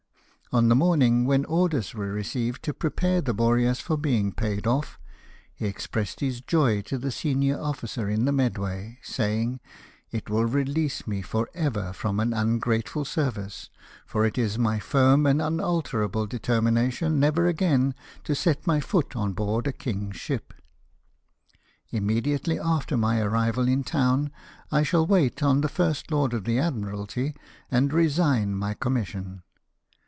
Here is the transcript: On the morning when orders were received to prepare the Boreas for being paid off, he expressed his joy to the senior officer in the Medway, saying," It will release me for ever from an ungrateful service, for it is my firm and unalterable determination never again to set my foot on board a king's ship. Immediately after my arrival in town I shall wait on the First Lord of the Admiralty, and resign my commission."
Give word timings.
On 0.53 0.67
the 0.67 0.75
morning 0.75 1.23
when 1.23 1.45
orders 1.45 1.93
were 1.93 2.11
received 2.11 2.61
to 2.63 2.73
prepare 2.73 3.21
the 3.21 3.33
Boreas 3.33 3.79
for 3.79 3.95
being 3.95 4.33
paid 4.33 4.67
off, 4.67 4.99
he 5.55 5.65
expressed 5.65 6.19
his 6.19 6.41
joy 6.41 6.81
to 6.81 6.97
the 6.97 7.09
senior 7.09 7.57
officer 7.57 8.09
in 8.09 8.25
the 8.25 8.33
Medway, 8.33 8.99
saying," 9.01 9.61
It 10.11 10.29
will 10.29 10.43
release 10.45 11.07
me 11.07 11.21
for 11.21 11.49
ever 11.53 11.93
from 11.93 12.19
an 12.19 12.33
ungrateful 12.33 13.05
service, 13.05 13.69
for 14.05 14.25
it 14.25 14.37
is 14.37 14.59
my 14.59 14.77
firm 14.77 15.25
and 15.25 15.41
unalterable 15.41 16.27
determination 16.27 17.17
never 17.17 17.45
again 17.47 17.95
to 18.25 18.35
set 18.35 18.67
my 18.67 18.81
foot 18.81 19.15
on 19.15 19.31
board 19.31 19.67
a 19.67 19.71
king's 19.71 20.17
ship. 20.17 20.53
Immediately 21.91 22.59
after 22.59 22.97
my 22.97 23.21
arrival 23.21 23.69
in 23.69 23.85
town 23.85 24.33
I 24.69 24.83
shall 24.83 25.07
wait 25.07 25.41
on 25.41 25.61
the 25.61 25.69
First 25.69 26.11
Lord 26.11 26.33
of 26.33 26.43
the 26.43 26.59
Admiralty, 26.59 27.37
and 27.69 27.93
resign 27.93 28.57
my 28.57 28.73
commission." 28.73 29.43